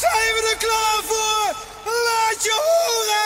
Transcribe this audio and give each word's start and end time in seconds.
Zijn 0.00 0.34
we 0.34 0.48
er 0.50 0.56
klaar 0.56 1.02
voor? 1.04 1.54
Laat 1.84 2.44
je 2.44 2.50
horen! 2.50 3.25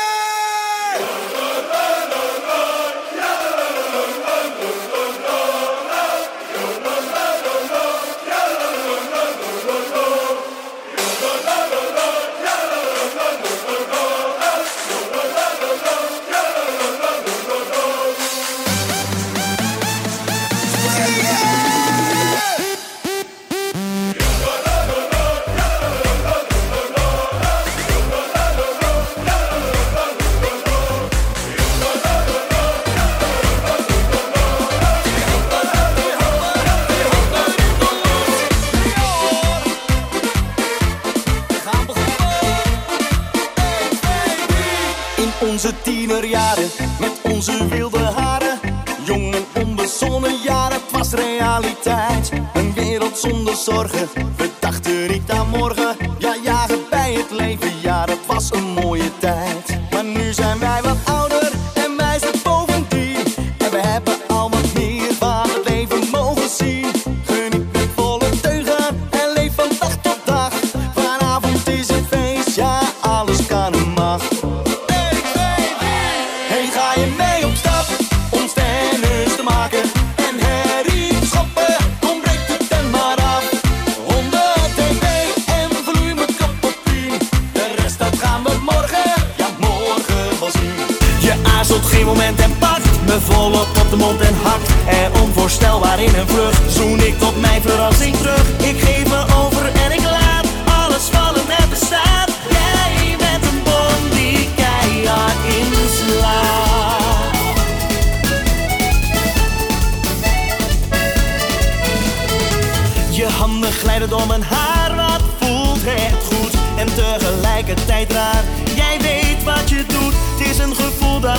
met 47.01 47.21
onze 47.23 47.69
wilde 47.69 47.99
haren. 47.99 48.59
Jong 49.05 49.35
en 49.35 49.45
onbezonnen 49.63 50.37
jaren, 50.45 50.79
was 50.93 51.13
realiteit. 51.13 52.31
Een 52.55 52.73
wereld 52.75 53.19
zonder 53.19 53.55
zorgen, 53.57 54.09
we 54.37 54.51
dachten 54.61 55.11
niet 55.11 55.31
aan 55.31 55.49
morgen. 55.49 55.70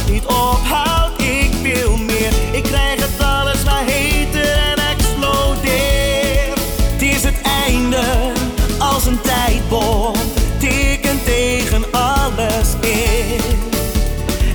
niet 0.10 0.26
ophoudt. 0.26 1.22
Ik 1.22 1.52
wil 1.62 1.98
meer. 1.98 2.32
Ik 2.52 2.64
krijg 2.64 3.02
het 3.02 3.26
alles 3.26 3.64
maar 3.64 3.84
heter 3.86 4.52
en 4.52 4.78
explodeer. 4.98 6.54
Het 6.92 7.02
is 7.02 7.24
het 7.24 7.42
einde 7.66 8.32
als 8.80 9.06
een 9.06 9.22
tijdbom. 9.22 10.14
Tikken 10.58 11.24
tegen 11.24 11.86
alles 11.92 12.68
in. 12.82 13.42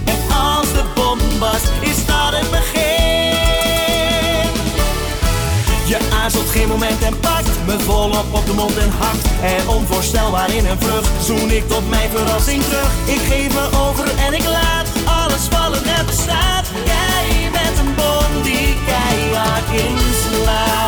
En 0.05 0.37
als 0.37 0.73
de 0.73 0.85
bom 0.95 1.19
was, 1.39 1.63
is 1.81 2.07
dat 2.07 2.31
het 2.39 2.51
begin. 2.51 2.97
Je 5.87 5.99
aarzelt 6.23 6.49
geen 6.49 6.69
moment 6.69 7.03
en 7.03 7.21
pakt 7.21 7.49
me 7.67 7.79
volop 7.79 8.27
op 8.31 8.47
de 8.47 8.53
mond 8.53 8.77
en 8.77 8.93
hakt. 8.99 9.27
En 9.43 9.69
onvoorstelbaar 9.69 10.55
in 10.55 10.67
een 10.67 10.81
vlucht 10.81 11.25
zoen 11.25 11.51
ik 11.51 11.69
tot 11.69 11.91
mijn 11.91 12.11
verrassing 12.11 12.63
terug. 12.65 12.91
Ik 13.05 13.21
geef 13.29 13.55
me 13.55 13.69
over 13.89 14.05
en 14.27 14.33
ik 14.35 14.45
laat 14.45 14.86
vallen 15.51 15.85
net 15.85 16.07
bestaat. 16.07 16.67
Jij 16.85 17.51
bent 17.53 17.79
een 17.79 17.95
bom 17.95 18.43
die 18.43 18.77
keihard 18.87 19.71
inslaat. 19.71 20.86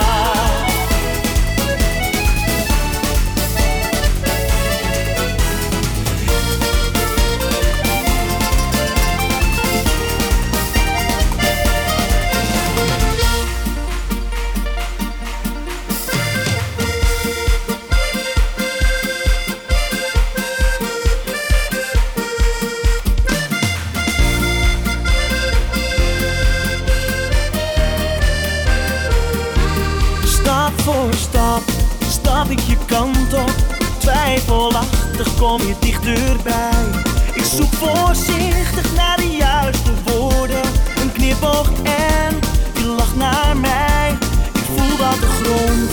kom 35.39 35.61
je 35.67 35.75
dichterbij. 35.81 36.84
Ik 37.33 37.45
zoek 37.45 37.73
voorzichtig 37.73 38.95
naar 38.97 39.17
de 39.17 39.37
juiste 39.37 39.91
woorden. 40.05 40.62
Een 41.01 41.12
knipoog 41.12 41.71
en 41.83 42.39
je 42.75 42.87
lacht 42.87 43.17
naar 43.17 43.56
mij. 43.56 44.17
Ik 44.53 44.65
voel 44.77 44.97
dat 44.97 45.21
de 45.21 45.27
grond 45.27 45.91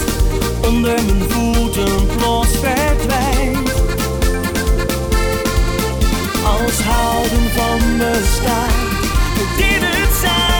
onder 0.65 1.03
mijn 1.05 1.29
voeten 1.29 2.07
plots 2.17 2.57
verdwijnt. 2.61 3.71
Als 6.43 6.79
houden 6.81 7.51
van 7.55 7.97
bestaan. 7.97 8.87
Dit 9.35 9.47
moet 9.47 9.57
dit 9.57 9.81
het 9.81 10.19
zijn. 10.21 10.54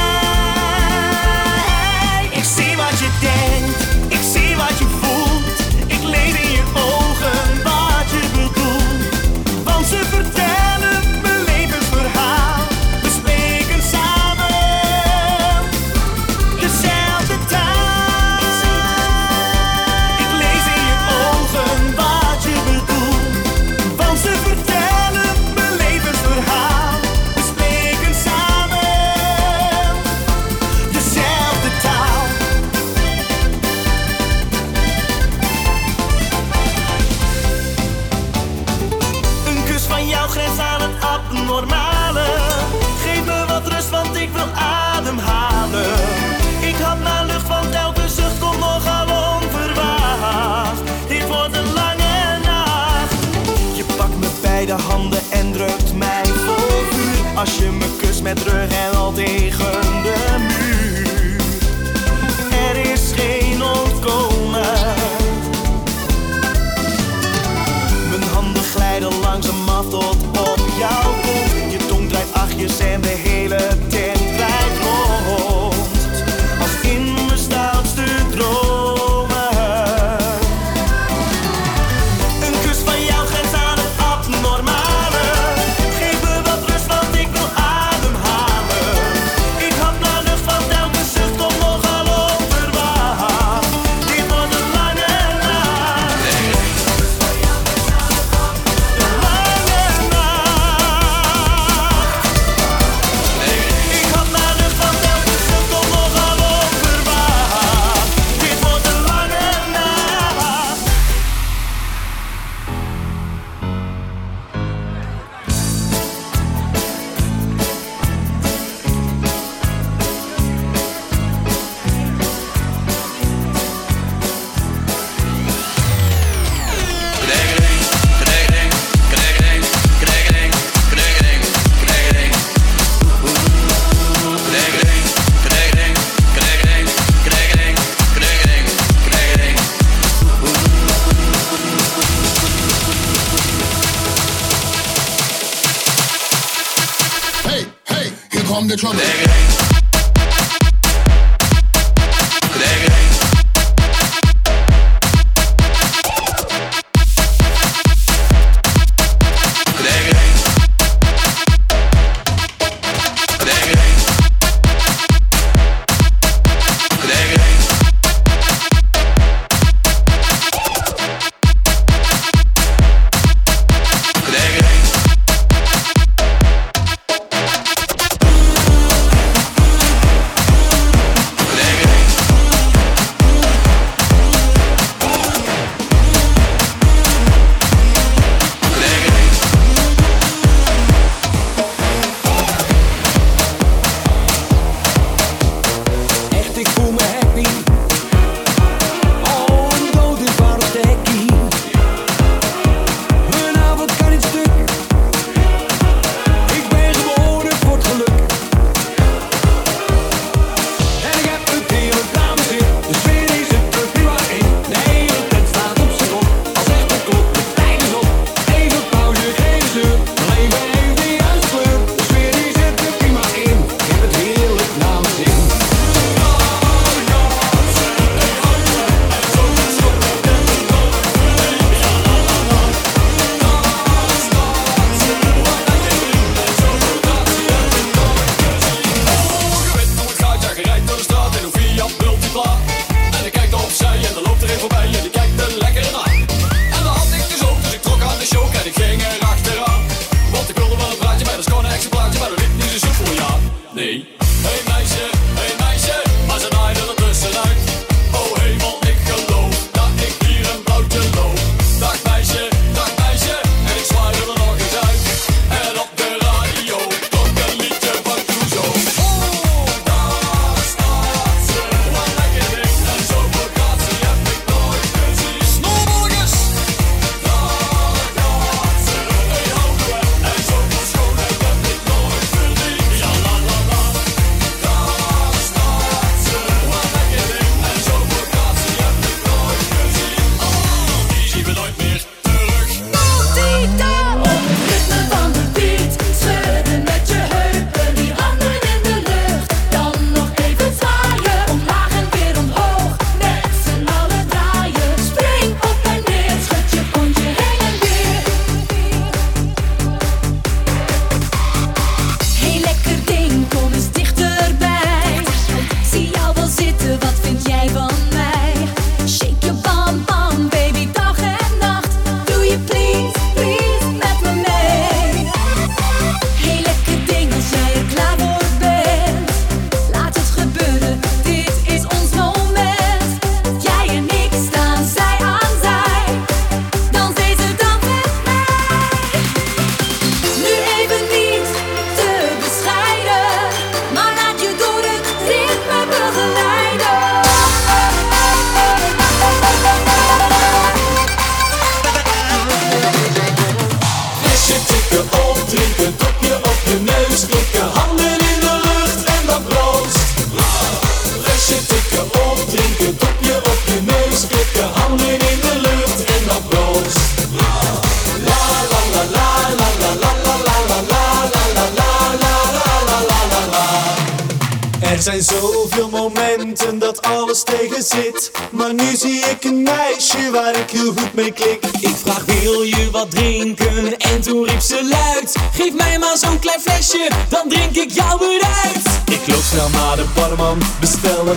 dentro 58.35 58.57
de 58.57 58.64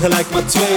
I 0.00 0.06
like 0.06 0.30
my 0.30 0.42
twin. 0.42 0.67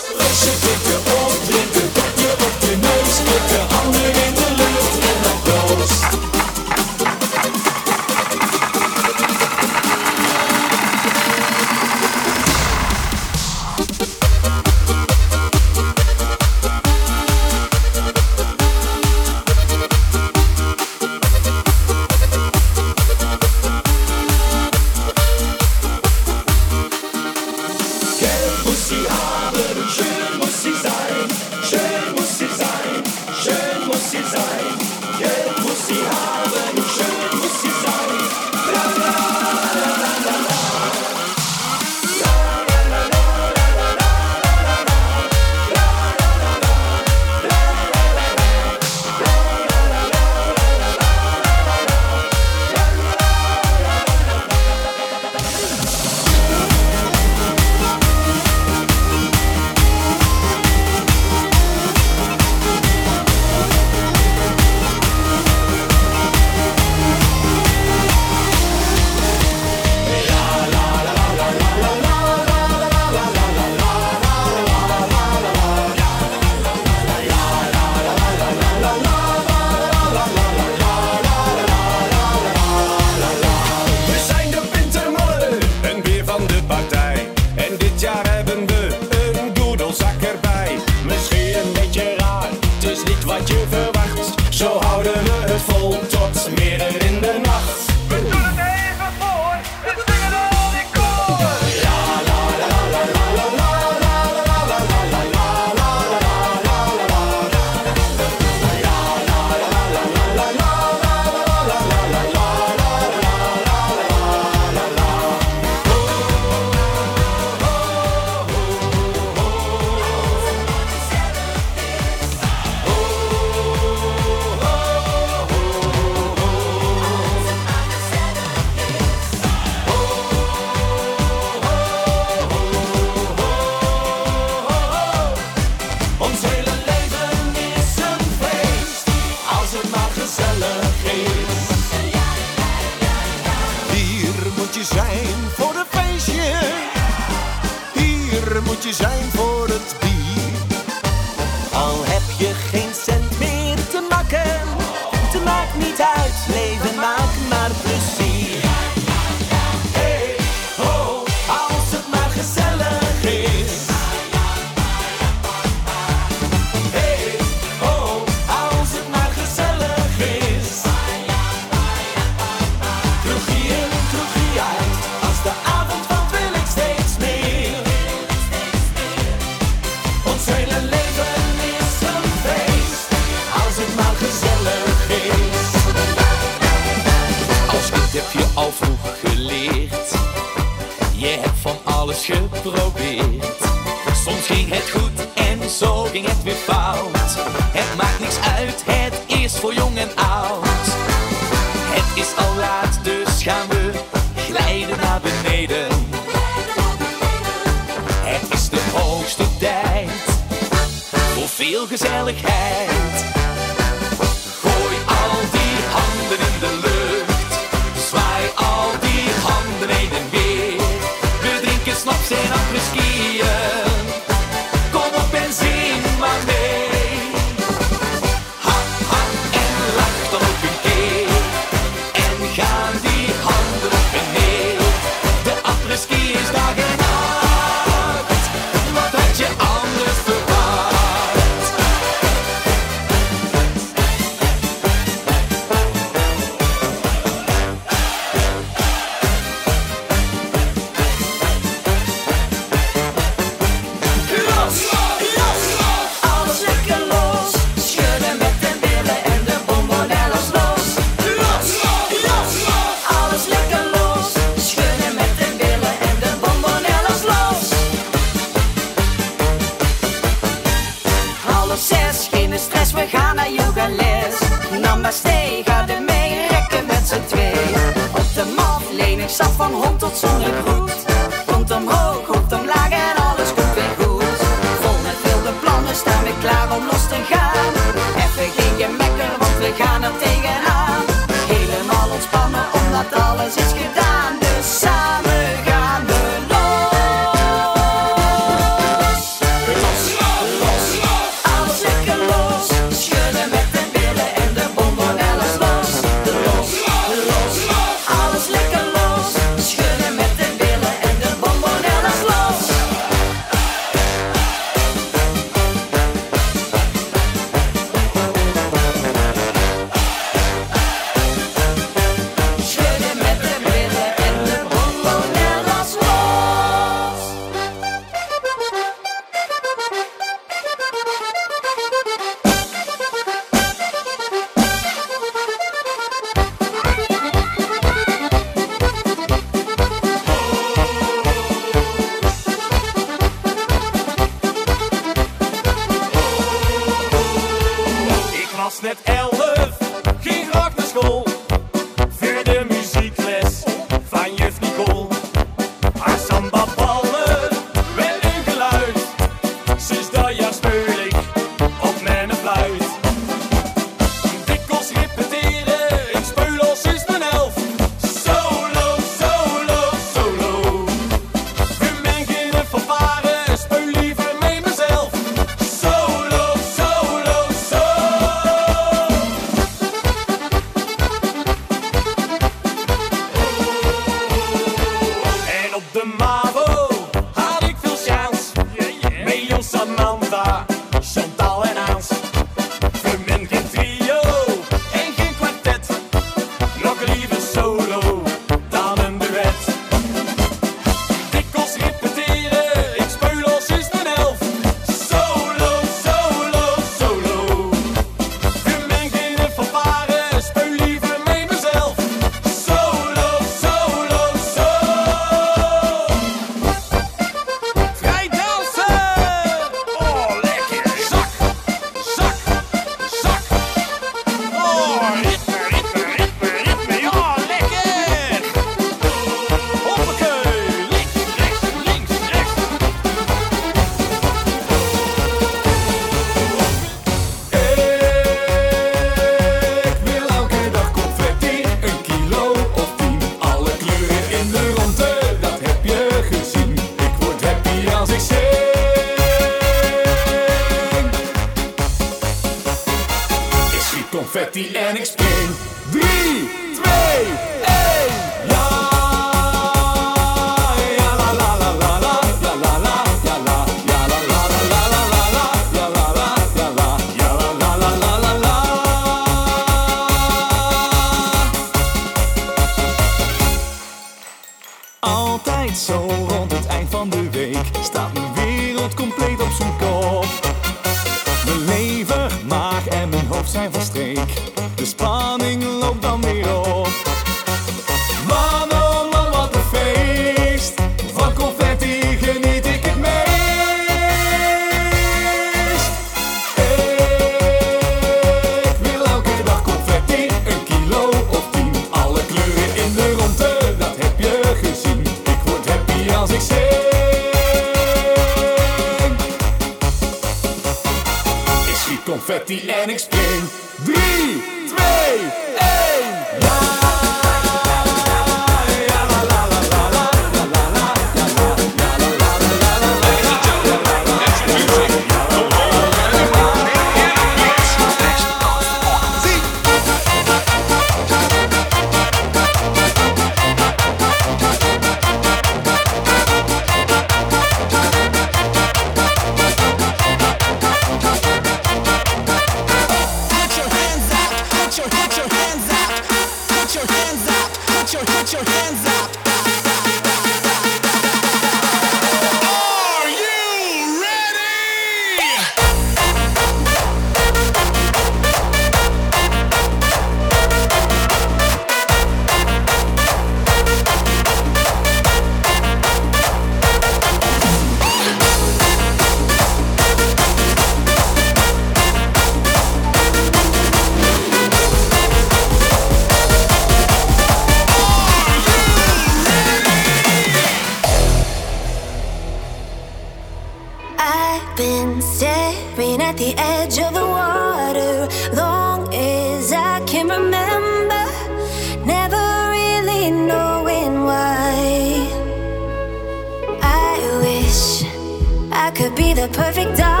The 599.21 599.27
perfect 599.27 599.77
daughter, 599.77 600.00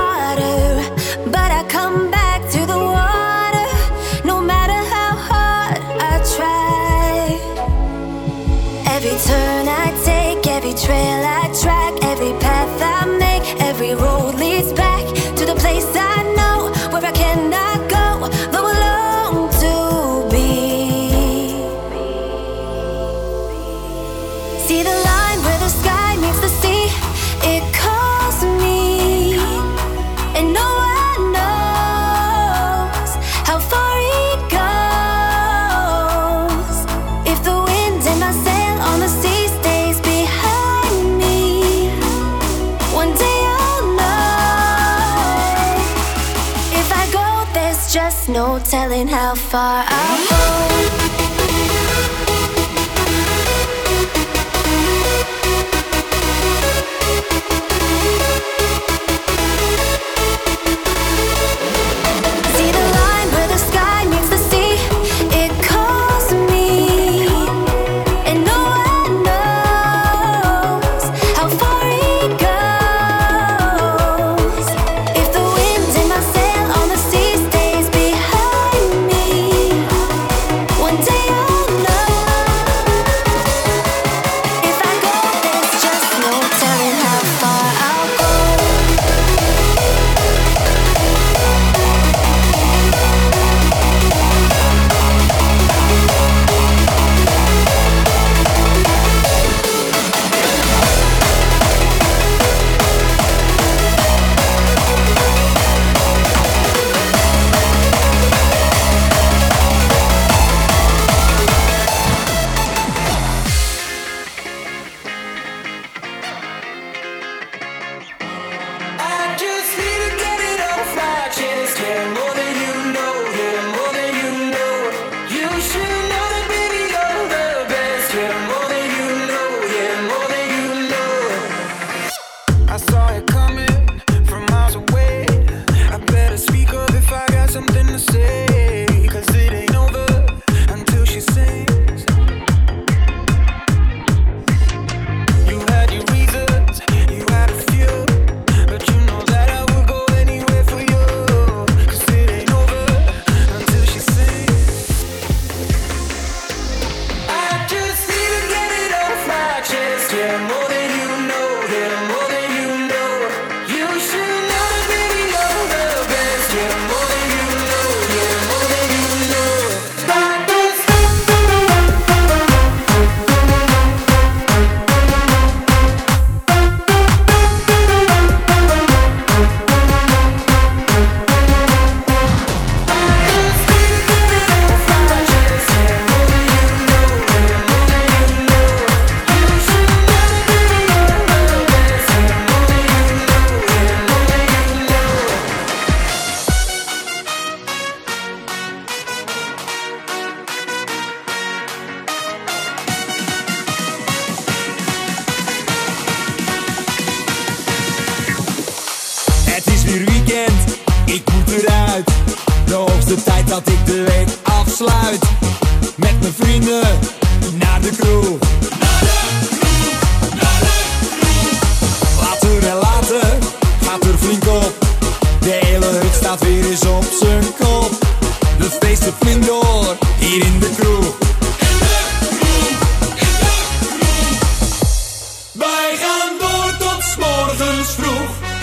how 49.31 49.35
far 49.35 49.85
I'll 49.87 50.40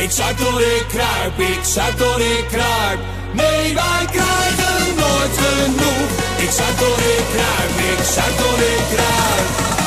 Ik 0.09 0.15
zuip 0.15 0.39
door 0.39 0.61
ik 0.61 0.85
kruip, 0.89 1.39
ik 1.39 1.65
zuip 1.65 1.99
door 1.99 2.21
ik 2.21 2.45
kruip. 2.49 2.99
Nee, 3.33 3.75
wij 3.75 4.05
krijgen 4.11 4.95
nooit 4.97 5.39
genoeg. 5.39 6.09
Ik 6.37 6.51
zuip 6.51 6.79
door 6.79 6.99
ik 6.99 7.25
kruip, 7.35 7.99
ik 7.99 8.05
zuip 8.05 8.39
door 8.39 8.59
ik 8.59 8.83
kruip. 8.95 9.78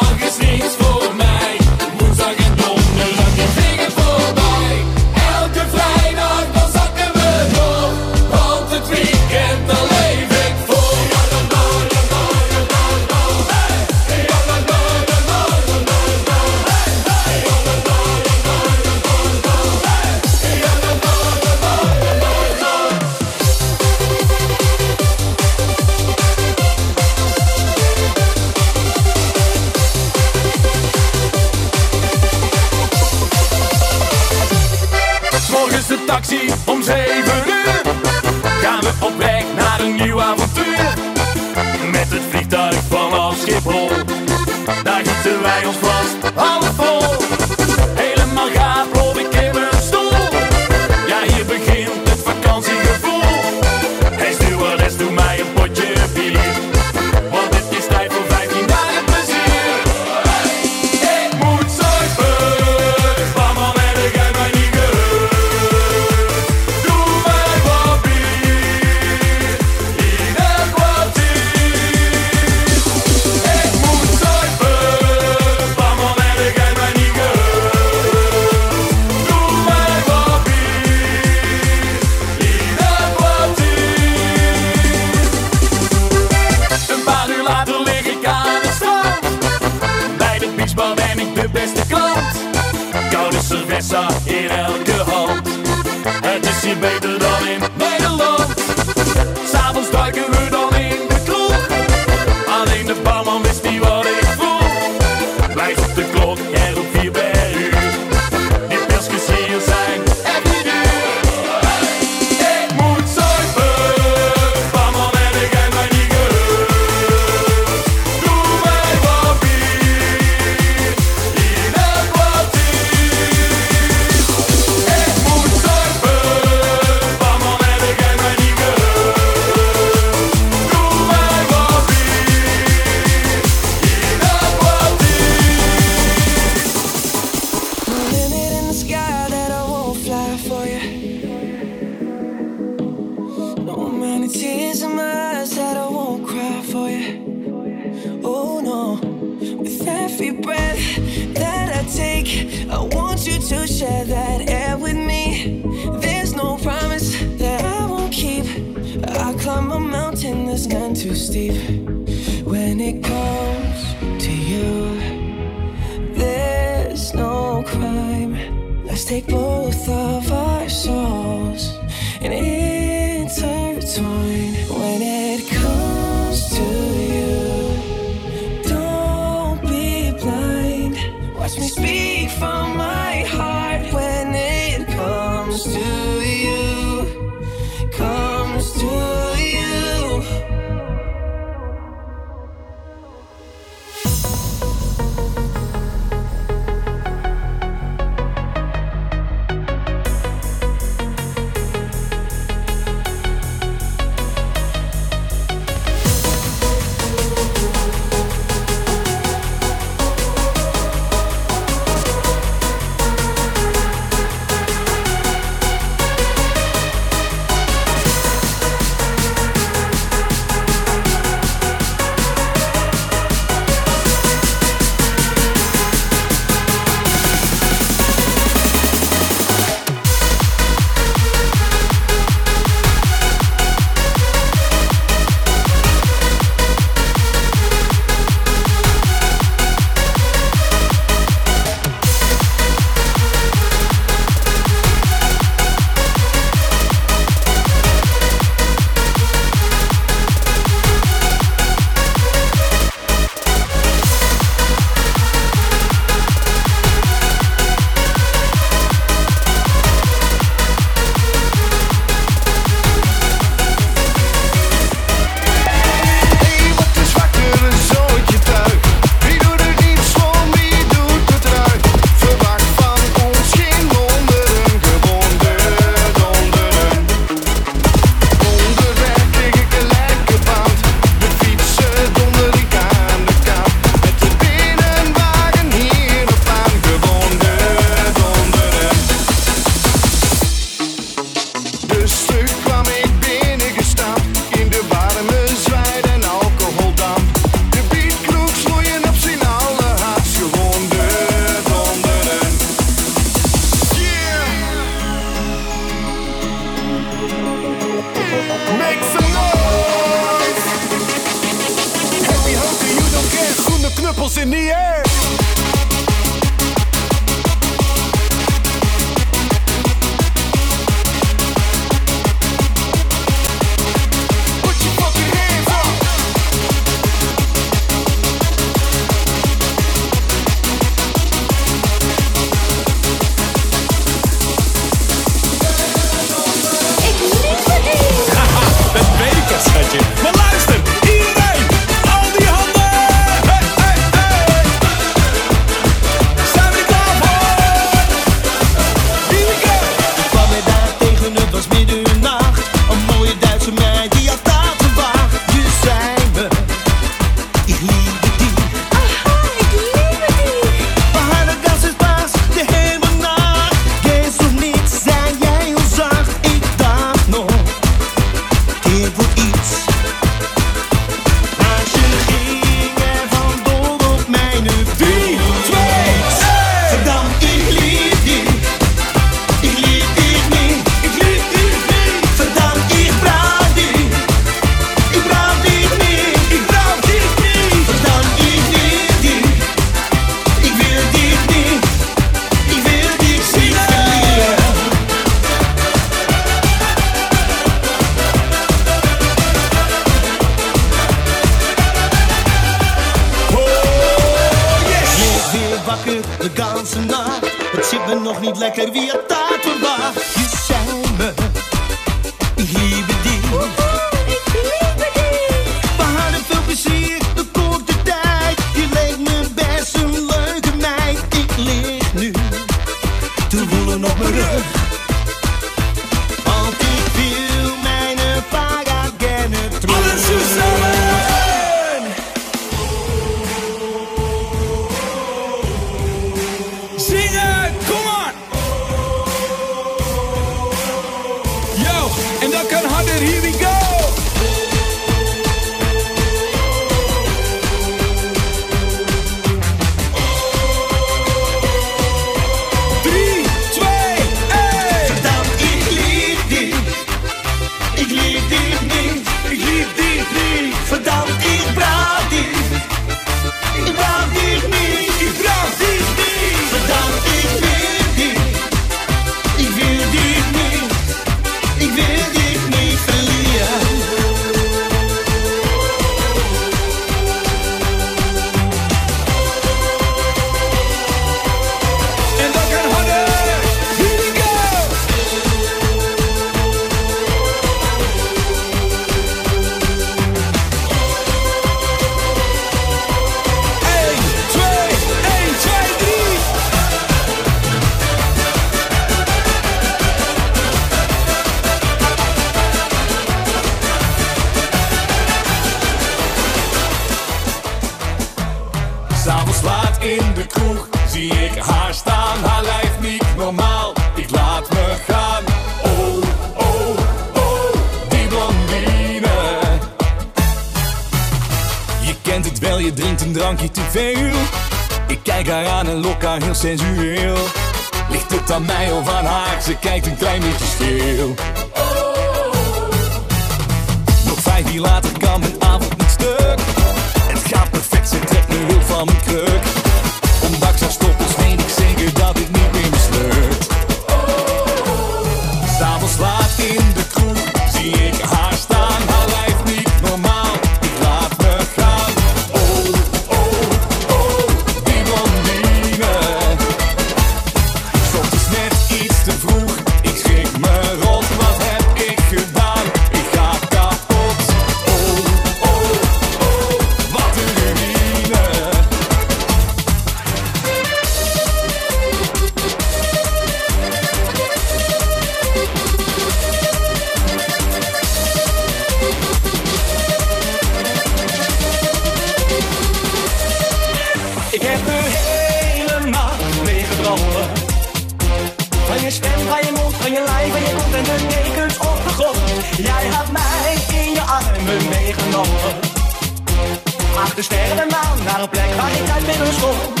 de 597.38 597.44
sterren 597.44 597.78
en 597.78 597.88
maan 597.88 598.18
naar 598.24 598.40
een 598.40 598.48
plek 598.48 598.74
waar 598.76 598.92
ik 598.92 599.10
uit 599.14 599.26
middel 599.26 599.52
stond. 599.52 600.00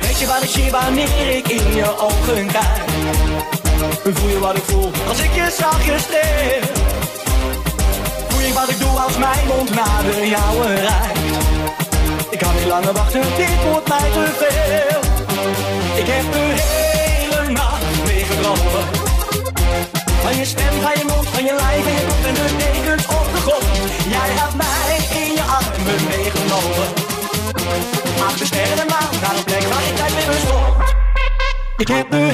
Weet 0.00 0.18
je 0.18 0.26
wat 0.26 0.42
ik 0.42 0.48
zie 0.48 0.70
wanneer 0.70 1.36
ik 1.36 1.48
in 1.48 1.74
je 1.74 1.98
ogen 1.98 2.46
kijk? 2.46 2.84
Voel 4.14 4.28
je 4.28 4.38
wat 4.38 4.56
ik 4.56 4.62
voel 4.62 4.90
als 5.08 5.18
ik 5.18 5.32
je 5.34 5.54
zag 5.58 5.80
stil? 5.80 6.62
Voel 8.28 8.46
je 8.46 8.52
wat 8.52 8.68
ik 8.68 8.78
doe 8.78 8.98
als 9.06 9.16
mijn 9.16 9.46
mond 9.46 9.74
naar 9.74 10.02
de 10.02 10.28
jouwe? 10.28 10.88
Ik 12.30 12.38
kan 12.38 12.54
niet 12.54 12.66
langer 12.66 12.92
wachten, 12.92 13.22
dit 13.36 13.62
wordt 13.70 13.88
mij 13.88 14.10
te 14.12 14.26
veel. 14.40 15.00
Ik 16.00 16.06
heb 16.06 16.32
de 16.32 16.54
hele 16.58 17.50
nacht 17.50 18.04
meegedrongen. 18.04 19.05
Van 20.26 20.36
je 20.36 20.44
stem, 20.44 20.80
van 20.80 20.92
je 20.96 21.04
mond, 21.06 21.28
van 21.28 21.44
je 21.44 21.54
lijf 21.54 21.86
en 21.86 21.92
je 21.92 22.06
voet 22.08 22.26
en 22.26 22.34
de 22.34 22.56
dekens 22.56 23.06
op 23.06 23.28
de 23.32 23.40
grond. 23.40 23.64
Jij 24.08 24.30
hebt 24.40 24.54
mij 24.54 25.22
in 25.22 25.32
je 25.32 25.42
armen 25.42 26.04
meegenomen. 26.08 26.88
Achter 28.26 28.46
sterren 28.46 28.78
en 28.78 28.86
maan, 28.86 29.20
naar 29.22 29.34
de 29.34 29.42
plek 29.44 29.62
waar 29.62 29.82
ik 29.88 29.96
tijd 29.96 30.14
weer 30.14 30.26
bestond. 30.26 30.94
Ik 31.76 31.88
heb 31.88 32.10
me 32.10 32.32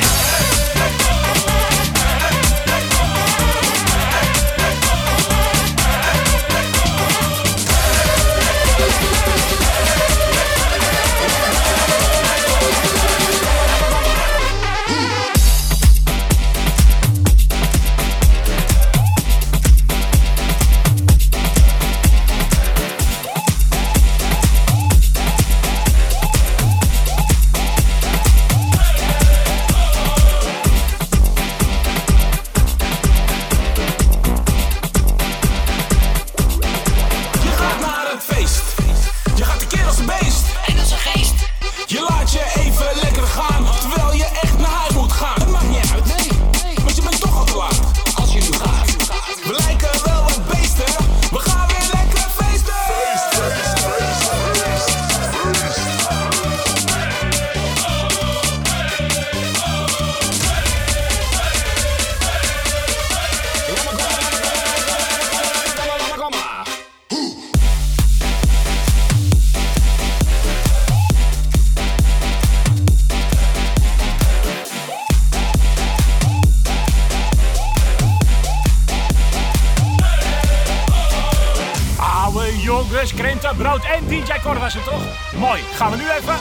Was 84.58 84.72
toch? 84.84 85.02
Mooi. 85.36 85.62
Gaan 85.74 85.90
we 85.90 85.96
nu 85.96 86.10
even 86.10 86.38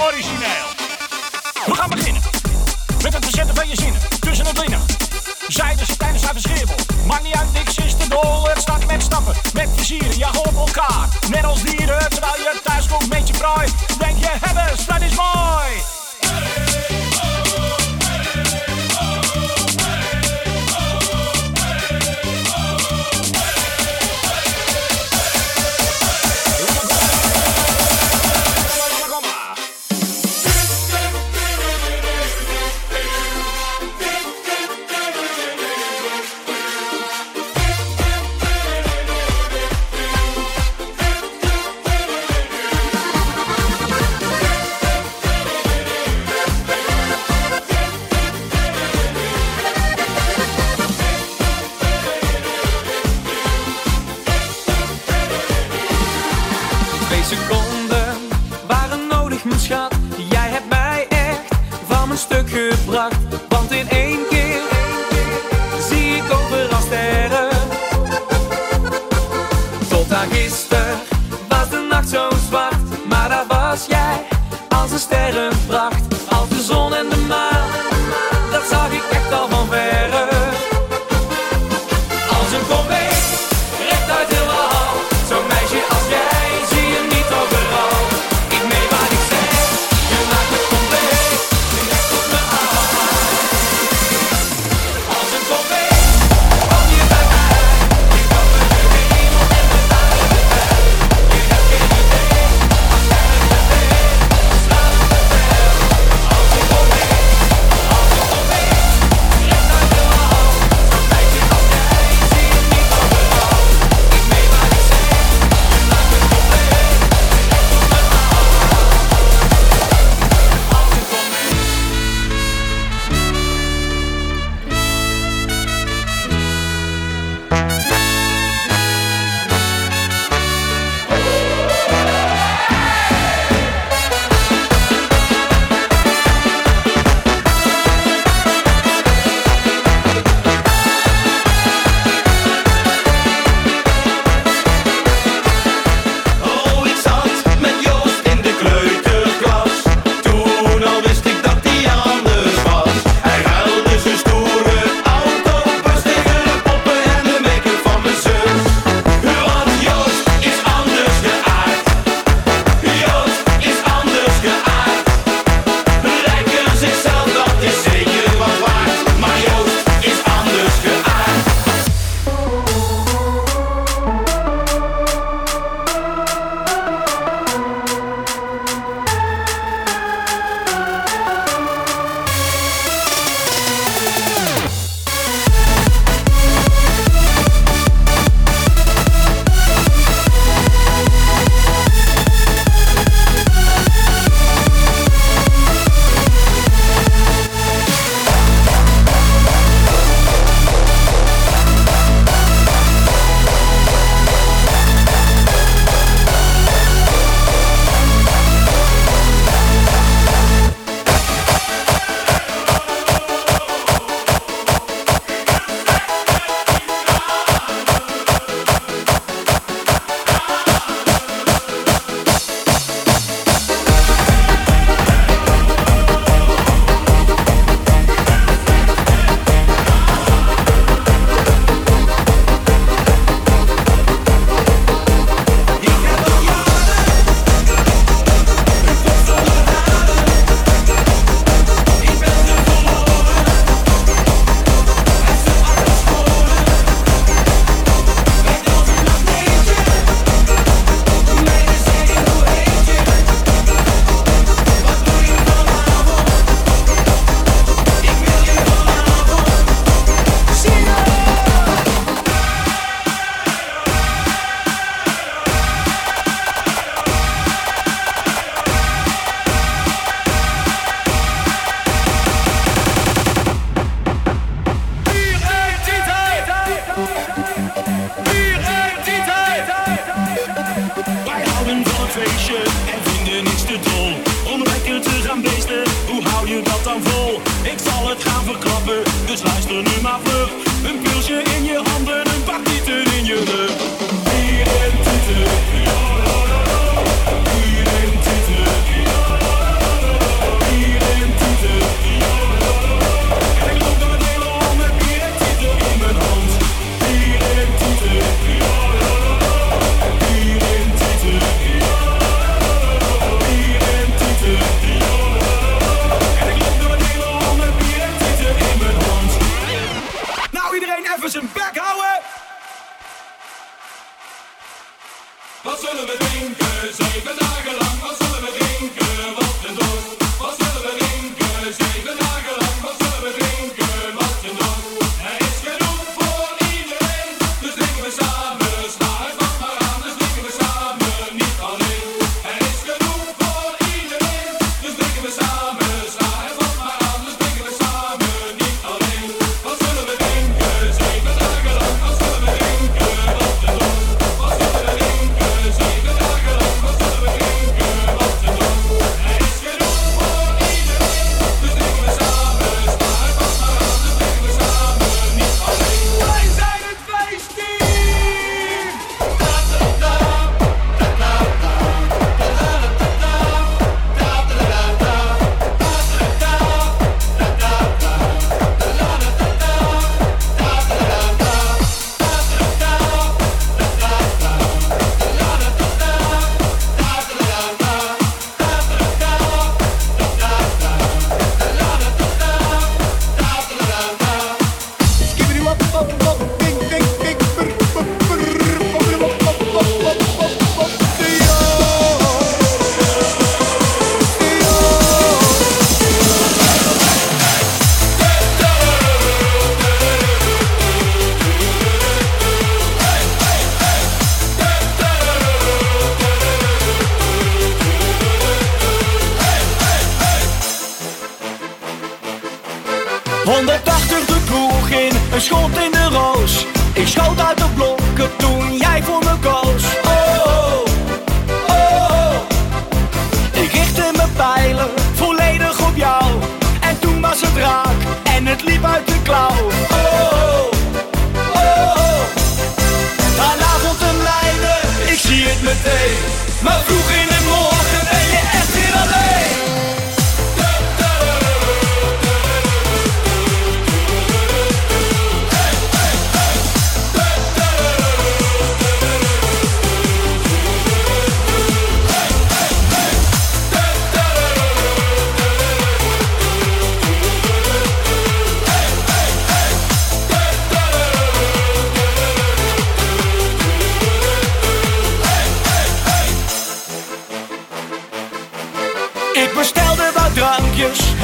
origineel. 0.00 0.63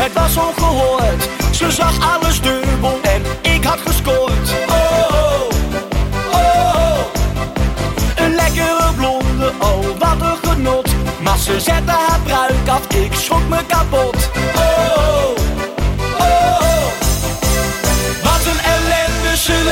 het 0.01 0.13
was 0.13 0.37
ongehoord. 0.37 1.29
Ze 1.51 1.71
zag 1.71 2.15
alles 2.15 2.41
dubbel 2.41 2.99
en 3.03 3.23
ik 3.53 3.65
had 3.65 3.79
gescoord. 3.87 4.55
Oh, 4.69 4.75
oh, 5.11 5.49
oh, 6.33 6.75
oh. 6.75 6.99
een 8.17 8.35
lekkere 8.35 8.93
blonde, 8.97 9.53
oh 9.59 9.85
wat 9.99 10.21
een 10.21 10.51
genot. 10.51 10.89
Maar 11.23 11.39
ze 11.39 11.61
zette 11.61 11.91
haar 11.91 12.21
bruik 12.25 12.69
af, 12.69 12.87
ik 12.95 13.13
schrok 13.15 13.49
me 13.49 13.67
kapot. 13.67 14.31
Oh, 14.55 14.61
oh, 14.97 15.37
oh, 16.19 16.61
oh. 16.61 16.87
wat 18.23 18.45
een 18.53 18.61
ellende, 18.75 19.37
ze 19.37 19.63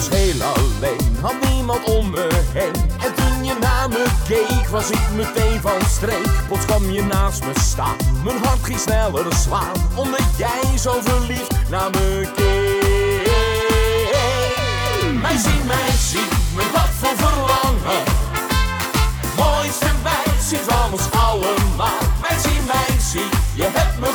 was 0.00 0.18
heel 0.18 0.42
alleen, 0.42 1.16
had 1.20 1.34
niemand 1.50 1.84
om 1.84 2.10
me 2.10 2.28
heen. 2.52 2.72
En 3.04 3.14
toen 3.14 3.44
je 3.44 3.54
naar 3.60 3.88
me 3.88 4.06
keek, 4.28 4.68
was 4.68 4.90
ik 4.90 5.00
meteen 5.16 5.60
van 5.60 5.80
streek. 5.88 6.46
Plots 6.48 6.64
kwam 6.64 6.90
je 6.90 7.02
naast 7.02 7.44
me 7.44 7.52
staan, 7.60 7.96
mijn 8.24 8.36
hart 8.44 8.58
ging 8.62 8.78
sneller 8.78 9.34
slaan, 9.34 9.74
omdat 9.96 10.24
jij 10.36 10.78
zo 10.78 11.00
verliefd 11.00 11.52
naar 11.70 11.90
me 11.90 12.30
keek. 12.36 13.28
Mij 15.20 15.36
zien, 15.36 15.66
mij 15.66 15.90
zien, 16.10 16.28
mijn 16.56 16.70
wat 16.72 16.90
voor 17.00 17.16
verlangen. 17.16 18.02
Het 19.20 19.36
mooiste 19.36 19.90
meisje 20.02 20.64
van 20.64 20.92
ons 20.92 21.10
allemaal. 21.10 22.00
Mij 22.20 22.38
zien, 22.38 22.64
mij 22.66 22.98
zien, 23.10 23.30
je 23.54 23.68
hebt 23.72 23.98
me 24.00 24.09